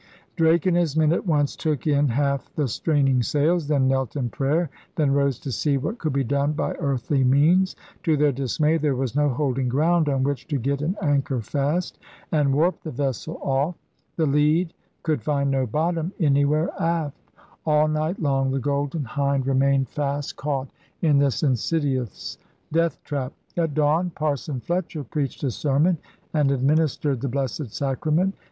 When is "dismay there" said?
8.31-8.95